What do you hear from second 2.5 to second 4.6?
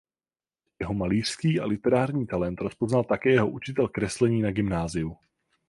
rozpoznal také jeho učitel kreslení na